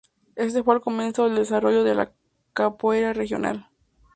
[0.35, 2.11] Este fue el comienzo del desarrollo de la
[2.53, 3.69] Capoeira Regional.